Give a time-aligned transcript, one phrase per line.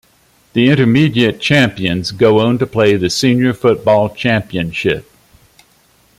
[0.53, 5.07] The Intermediate champions go on to play in the Senior football Championship.